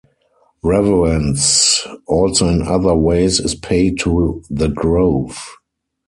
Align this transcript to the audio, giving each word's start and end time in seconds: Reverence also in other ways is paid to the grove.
Reverence 0.63 1.85
also 2.07 2.47
in 2.49 2.63
other 2.63 2.95
ways 2.95 3.39
is 3.39 3.53
paid 3.53 3.99
to 3.99 4.41
the 4.49 4.67
grove. 4.67 5.37